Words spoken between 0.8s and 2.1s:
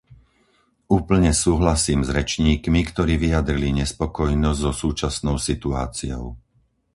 Úplne súhlasím s